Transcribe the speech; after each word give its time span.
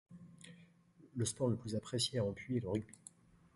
Le 1.15 1.25
sport 1.25 1.49
le 1.49 1.55
plus 1.57 1.75
apprécié 1.75 2.17
à 2.17 2.25
Ampuis 2.25 2.57
est 2.57 2.61
le 2.61 2.69
rugby. 2.69 2.95